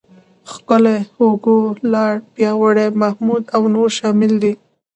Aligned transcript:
ښکلی، 0.51 0.97
هوګو، 1.17 1.57
لاړ، 1.93 2.13
پیاوړی، 2.33 2.87
محمود 3.01 3.43
او 3.55 3.61
نور 3.75 3.89
شامل 3.97 4.33
دي. 4.43 4.53